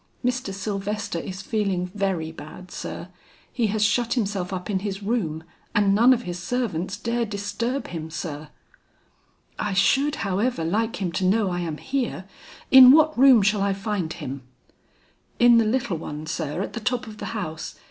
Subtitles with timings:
[0.25, 0.51] "Mr.
[0.51, 3.09] Sylvester is feeling very bad, sir.
[3.53, 5.43] He has shut himself up in his room
[5.75, 8.49] and none of his servants dare disturb him, sir."
[9.59, 12.25] "I should, however, like him to know I am here.
[12.71, 14.41] In what room shall I find him?"
[15.37, 17.75] "In the little one, sir, at the top of the house.